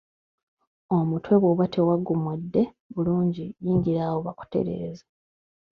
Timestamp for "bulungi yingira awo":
2.93-4.19